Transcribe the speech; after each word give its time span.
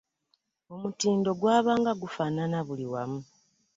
Omutindo 0.73 1.29
gwabanga 1.39 1.91
gufaanana 2.01 2.57
buli 2.67 2.85
wamu. 2.93 3.21